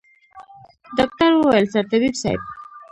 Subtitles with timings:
[0.97, 2.41] ډاکتر وويل سرطبيب صايب.